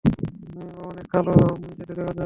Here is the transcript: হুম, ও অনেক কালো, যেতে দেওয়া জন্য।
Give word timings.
হুম, 0.05 0.13
ও 0.57 0.89
অনেক 0.89 1.07
কালো, 1.13 1.33
যেতে 1.69 1.93
দেওয়া 1.93 2.07
জন্য। 2.07 2.19